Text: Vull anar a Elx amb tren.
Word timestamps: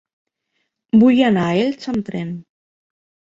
Vull 1.03 1.19
anar 1.27 1.43
a 1.49 1.59
Elx 1.65 1.91
amb 1.93 2.09
tren. 2.09 2.31